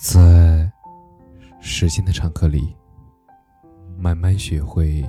[0.00, 0.70] 在
[1.58, 2.72] 时间的长河里，
[3.96, 5.04] 慢慢学会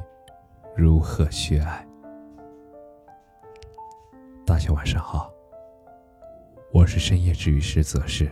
[0.76, 1.88] 如何去爱。
[4.44, 5.32] 大家晚上好，
[6.74, 8.32] 我是深夜治愈师泽是，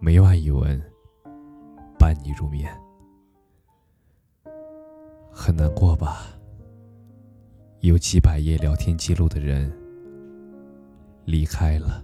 [0.00, 0.80] 每晚一文
[1.98, 2.74] 伴你入眠。
[5.30, 6.28] 很难过吧？
[7.80, 9.70] 有几百页聊天记录的人
[11.26, 12.02] 离开了。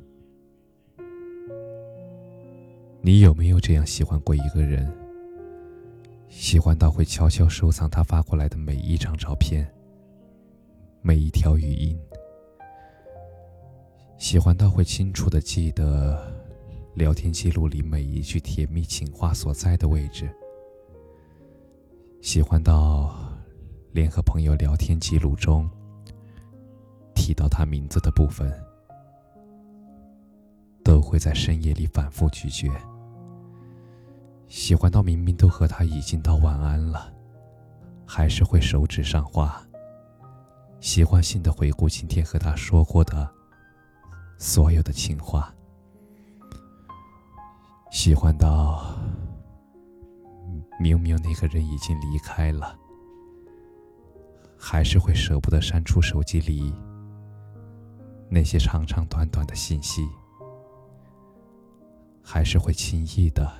[3.02, 4.86] 你有没有这样喜欢过一个人？
[6.28, 9.66] 喜欢到会悄悄收藏他发过来的每一张照片、
[11.00, 11.98] 每一条语音，
[14.18, 16.30] 喜欢到会清楚的记得
[16.94, 20.30] 聊天记录里每一句甜蜜情话所在的位置，
[22.20, 23.34] 喜欢到
[23.92, 25.68] 连和朋友聊天记录中
[27.14, 28.52] 提到他名字的部分，
[31.00, 32.70] 都会在深夜里反复咀嚼。
[34.48, 37.10] 喜欢到明明都和他已经道晚安了，
[38.06, 39.64] 还是会手指上画。
[40.78, 43.26] 习惯性的回顾今天和他说过的
[44.36, 45.50] 所有的情话。
[47.90, 48.94] 喜欢到
[50.78, 52.78] 明明那个人已经离开了，
[54.58, 56.74] 还是会舍不得删除手机里
[58.28, 60.06] 那些长长短短的信息，
[62.22, 63.50] 还是会轻易的。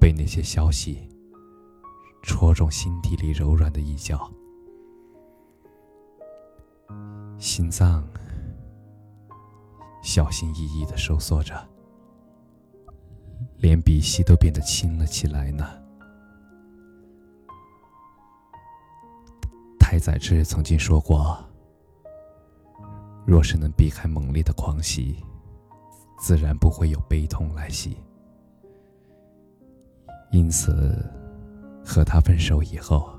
[0.00, 1.08] 被那些消息
[2.22, 4.28] 戳中心底里柔软的一角，
[7.38, 8.04] 心脏
[10.02, 11.54] 小心翼翼的收缩着，
[13.58, 15.64] 连鼻息都变得轻了起来呢。
[19.78, 21.38] 太宰治曾经说过
[23.24, 25.22] ：“若是能避开猛烈的狂喜，
[26.22, 27.96] 自然不会有悲痛来袭。”
[30.30, 31.04] 因此，
[31.84, 33.12] 和他分手以后，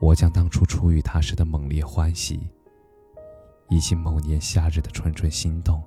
[0.00, 2.50] 我将当初初遇他时的猛烈欢喜，
[3.68, 5.82] 以及某年夏日的蠢蠢心动，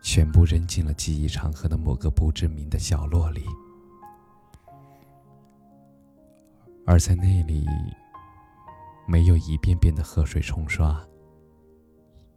[0.00, 3.44] 全部扔进了记忆长河的某个不知名的角落里。
[6.86, 7.66] 而在那里，
[9.08, 11.04] 没有一遍遍的河水冲刷，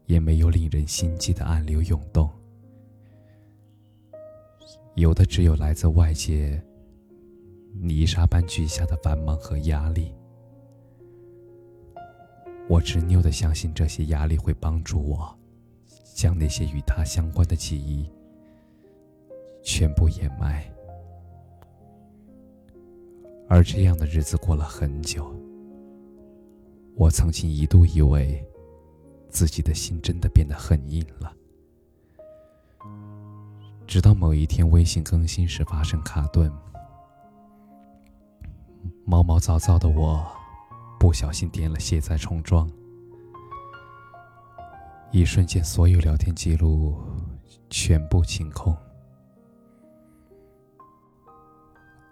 [0.05, 2.29] 也没有令人心悸的暗流涌动。
[4.95, 6.61] 有的只有来自外界
[7.73, 10.13] 泥沙般巨下的繁忙和压力。
[12.67, 15.37] 我执拗的相信这些压力会帮助我，
[16.15, 18.09] 将那些与他相关的记忆
[19.61, 20.65] 全部掩埋。
[23.47, 25.31] 而这样的日子过了很久，
[26.95, 28.43] 我曾经一度以为
[29.35, 31.33] 自己的心真的变得很硬了。
[33.85, 36.49] 直到某一天微信更新时发生卡顿，
[39.03, 40.25] 毛毛躁躁的我
[40.97, 42.71] 不小心点了卸载重装，
[45.11, 46.97] 一瞬间所有聊天记录
[47.69, 48.73] 全部清空，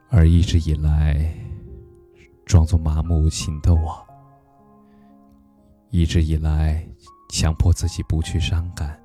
[0.10, 1.34] 而一直以来
[2.46, 4.06] 装作麻木无情的我，
[5.94, 6.84] 一直以来
[7.30, 9.00] 强迫自己不去伤感、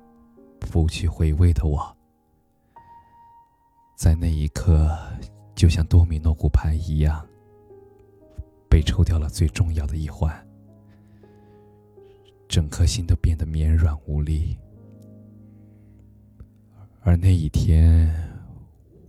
[0.59, 1.95] 不去回味的我。
[3.95, 4.97] 在那一刻，
[5.53, 7.23] 就像多米诺骨牌一样，
[8.67, 10.35] 被抽掉了最重要的一环，
[12.47, 14.57] 整颗心都变得绵软无力。
[17.01, 18.11] 而那一天，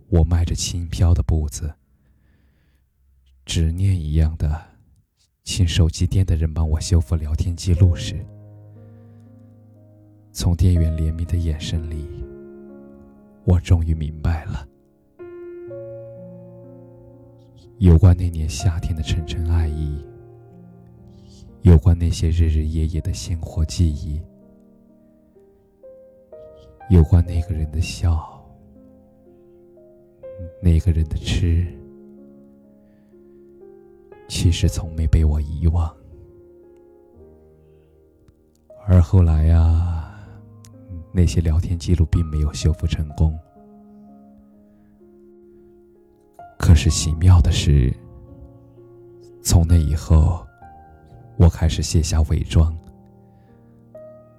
[0.07, 1.73] 我迈着轻飘的步子，
[3.43, 4.70] 执念一样的
[5.43, 8.23] 请手机店的人帮我修复聊天记录时，
[10.31, 12.07] 从店员怜悯的眼神里，
[13.43, 14.67] 我终于明白了。
[17.79, 20.05] 有关那年夏天的沉沉爱意，
[21.63, 24.21] 有关那些日日夜夜的鲜活记忆，
[26.91, 28.45] 有关那个人的笑，
[30.61, 31.65] 那个人的痴，
[34.31, 35.93] 其实从没被我遗忘。
[38.87, 40.17] 而后来啊，
[41.11, 43.37] 那些聊天记录并没有修复成功。
[46.57, 47.93] 可是奇妙的是，
[49.43, 50.47] 从那以后，
[51.35, 52.73] 我开始卸下伪装，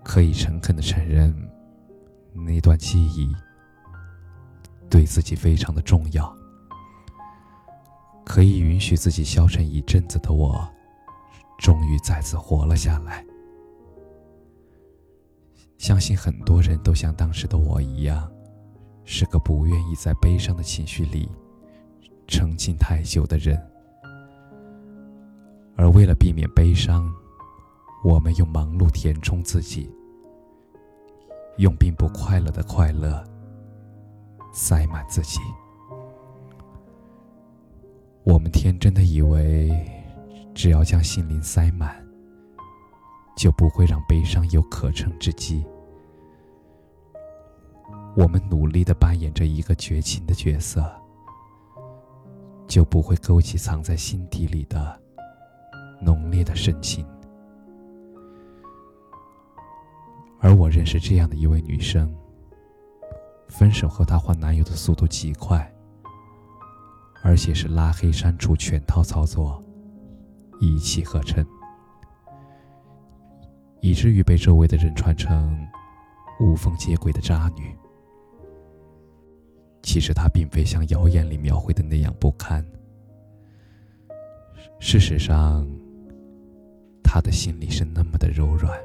[0.02, 1.34] 可以诚恳的承认，
[2.32, 3.30] 那段记忆
[4.88, 6.34] 对自己非常的重要。
[8.24, 10.68] 可以允许自己消沉一阵子的我，
[11.58, 13.24] 终于再次活了下来。
[15.78, 18.30] 相信很多人都像当时的我一样，
[19.04, 21.28] 是个不愿意在悲伤的情绪里
[22.28, 23.60] 沉浸太久的人。
[25.76, 27.12] 而为了避免悲伤，
[28.04, 29.90] 我们用忙碌填充自己，
[31.56, 33.24] 用并不快乐的快乐
[34.52, 35.40] 塞满自己。
[38.24, 39.70] 我们天真的以为，
[40.54, 42.00] 只要将心灵塞满，
[43.36, 45.64] 就不会让悲伤有可乘之机。
[48.14, 50.88] 我们努力的扮演着一个绝情的角色，
[52.68, 55.00] 就不会勾起藏在心底里的
[56.00, 57.04] 浓烈的深情。
[60.38, 62.14] 而我认识这样的一位女生，
[63.48, 65.71] 分手后她换男友的速度极快。
[67.22, 69.62] 而且是拉黑、删除全套操作，
[70.60, 71.46] 一气呵成，
[73.80, 75.56] 以至于被周围的人传成
[76.40, 77.74] 无缝接轨的渣女。
[79.82, 82.64] 其实她并非像谣言里描绘的那样不堪，
[84.80, 85.66] 事实上，
[87.04, 88.76] 她的心里是那么的柔软，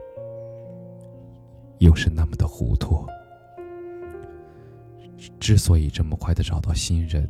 [1.79, 3.03] 又是那么的糊涂。
[5.39, 7.27] 之所以这么快的找到新人。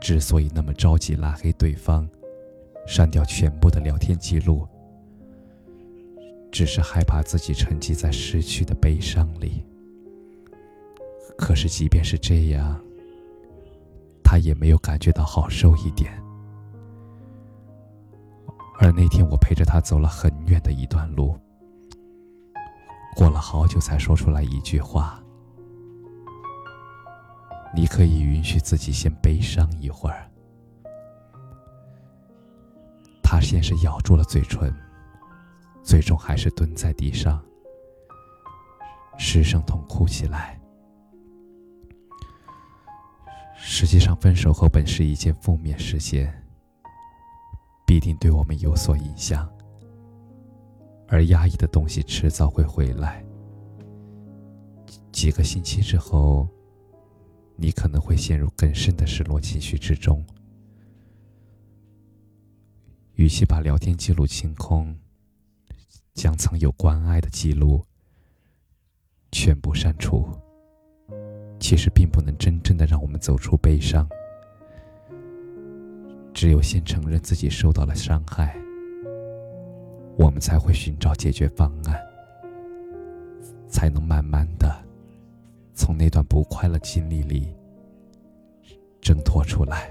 [0.00, 2.08] 之所以那么着急拉黑对方，
[2.86, 4.66] 删掉全部的聊天记录，
[6.50, 9.64] 只是害怕自己沉寂在失去的悲伤里。
[11.36, 12.80] 可是，即便是这样，
[14.24, 16.12] 他也没有感觉到好受一点。
[18.80, 21.36] 而那天，我陪着他走了很远的一段路，
[23.16, 25.22] 过了好久才说出来一句话。
[27.78, 30.28] 你可以允许自己先悲伤一会儿。
[33.22, 34.74] 他先是咬住了嘴唇，
[35.84, 37.40] 最终还是蹲在地上，
[39.16, 40.60] 失声痛哭起来。
[43.56, 46.34] 实际上，分手后本是一件负面事件，
[47.86, 49.48] 必定对我们有所影响，
[51.06, 53.24] 而压抑的东西迟早会回来。
[55.12, 56.48] 几个星期之后。
[57.60, 60.24] 你可能会陷入更深的失落情绪之中。
[63.14, 64.96] 与其把聊天记录清空，
[66.14, 67.84] 将曾有关爱的记录
[69.32, 70.28] 全部删除，
[71.58, 74.08] 其实并不能真正的让我们走出悲伤。
[76.32, 78.56] 只有先承认自己受到了伤害，
[80.16, 82.00] 我们才会寻找解决方案，
[83.68, 84.87] 才能慢慢的。
[85.78, 87.54] 从那段不快乐经历里
[89.00, 89.88] 挣脱出来。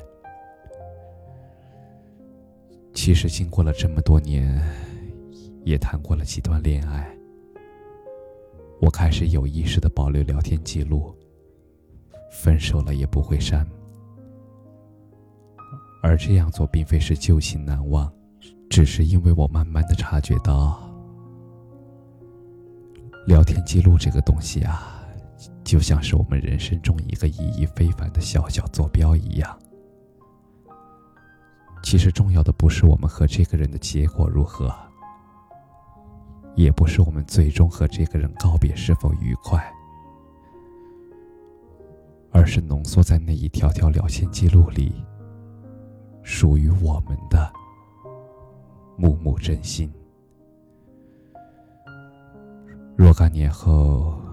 [2.94, 4.62] 其实经过了这么多年，
[5.64, 7.10] 也谈过了几段恋爱，
[8.82, 11.16] 我开始有意识的保留聊天记录，
[12.34, 13.66] 分手了也不会删。
[16.04, 18.12] 而这样做并非是旧情难忘，
[18.70, 20.78] 只是因为我慢慢的察觉到，
[23.26, 24.96] 聊天记录这个东西啊。
[25.64, 29.58] 就像是我们人生中一个意义非凡的小小坐标一样。
[31.84, 34.74] 其实重要的不是我们和这个人的结果如何，
[36.56, 39.64] 也不是我们最终和这个人告别是否愉快，
[42.32, 45.06] 而是浓缩在那一条条聊天记录里，
[46.24, 47.52] 属于我们的
[48.98, 49.94] 幕幕真心。
[52.98, 54.27] 若干年后。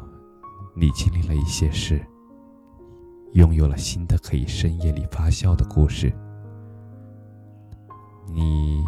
[0.77, 2.05] 你经历了一些事，
[3.35, 6.13] 拥有了新的可以深夜里发酵的故事。
[8.27, 8.83] 你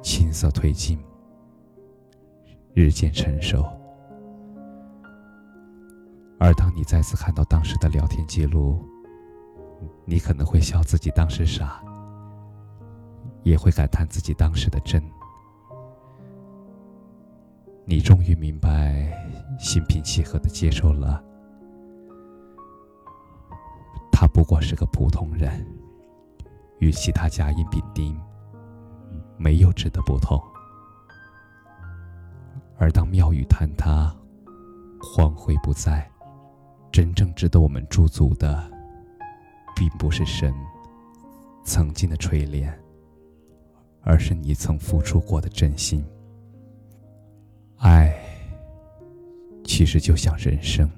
[0.00, 0.96] 青涩褪尽，
[2.72, 3.66] 日渐成熟。
[6.38, 8.80] 而当你再次看到当时的聊天记录，
[10.04, 11.82] 你可能会笑自己当时傻，
[13.42, 15.02] 也会感叹自己当时的真。
[17.84, 21.22] 你终于明白，心平气和的接受了，
[24.10, 25.64] 他不过是个普通人，
[26.78, 28.18] 与其他甲乙丙丁
[29.36, 30.40] 没有质的不同。
[32.76, 34.14] 而当庙宇坍塌，
[35.00, 36.08] 荒废不在，
[36.92, 38.70] 真正值得我们驻足的，
[39.74, 40.54] 并不是神
[41.64, 42.72] 曾经的锤炼，
[44.02, 46.04] 而是你曾付出过的真心。
[47.78, 48.16] 爱，
[49.78, 50.90] 其实就像人生，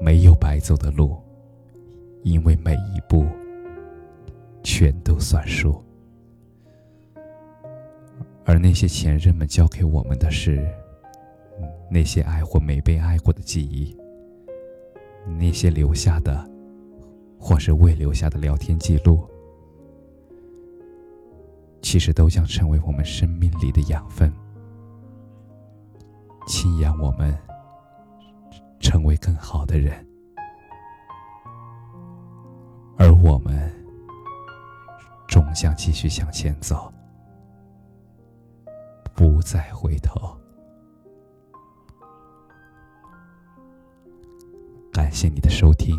[0.00, 1.16] 没有白走的路，
[2.22, 3.26] 因为每一步
[4.62, 5.82] 全都算数。
[8.44, 10.64] 而那些前任们教给我们的是，
[11.90, 13.96] 那些爱或没被爱过的记忆，
[15.36, 16.48] 那些留下的
[17.40, 19.26] 或是未留下的聊天记录，
[21.80, 24.32] 其实都将成为我们生命里的养分，
[26.46, 27.36] 亲眼我们
[28.80, 30.06] 成为更好的人，
[32.98, 33.72] 而我们
[35.28, 36.92] 终将继续向前走。
[39.14, 40.36] 不再回头。
[44.92, 45.96] 感谢你的收听，